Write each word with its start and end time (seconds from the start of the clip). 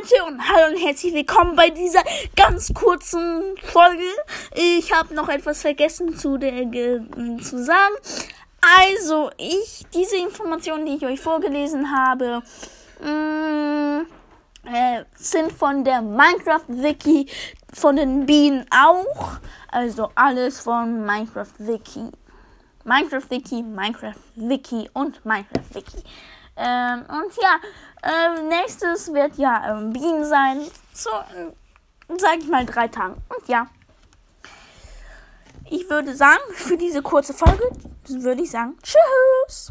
Leute 0.00 0.24
und 0.24 0.48
hallo 0.48 0.72
und 0.72 0.82
herzlich 0.82 1.12
willkommen 1.12 1.56
bei 1.56 1.68
dieser 1.70 2.02
ganz 2.36 2.72
kurzen 2.72 3.42
Folge. 3.62 4.02
Ich 4.54 4.92
habe 4.92 5.14
noch 5.14 5.28
etwas 5.28 5.60
vergessen 5.60 6.16
zu, 6.16 6.38
der, 6.38 6.52
zu 7.40 7.62
sagen. 7.62 7.94
Also, 8.78 9.30
ich, 9.36 9.84
diese 9.94 10.16
Informationen, 10.16 10.86
die 10.86 10.96
ich 10.96 11.04
euch 11.04 11.20
vorgelesen 11.20 11.94
habe, 11.94 12.42
mh, 13.02 14.02
mm, 14.02 14.06
äh, 14.66 15.04
sind 15.14 15.52
von 15.52 15.84
der 15.84 16.00
Minecraft-Wiki, 16.00 17.26
von 17.72 17.96
den 17.96 18.26
Bienen 18.26 18.66
auch. 18.70 19.38
Also 19.70 20.10
alles 20.14 20.60
von 20.60 21.04
Minecraft-Wiki. 21.04 22.10
Minecraft-Wiki, 22.84 23.62
Minecraft-Wiki 23.62 24.90
und 24.94 25.24
Minecraft-Wiki. 25.24 26.02
Ähm, 26.56 27.04
und 27.08 27.36
ja, 27.36 27.58
äh, 28.02 28.42
nächstes 28.42 29.12
wird 29.12 29.36
ja 29.36 29.76
ähm, 29.76 29.92
Bienen 29.92 30.24
sein. 30.24 30.60
So, 30.92 31.10
äh, 31.10 32.16
sag 32.18 32.38
ich 32.38 32.48
mal, 32.48 32.64
drei 32.64 32.88
Tagen. 32.88 33.16
Und 33.28 33.48
ja. 33.48 33.66
Ich 35.70 35.88
würde 35.88 36.14
sagen, 36.14 36.42
für 36.52 36.76
diese 36.76 37.02
kurze 37.02 37.34
Folge 37.34 37.64
würde 38.08 38.42
ich 38.42 38.50
sagen, 38.50 38.76
tschüss. 38.82 39.62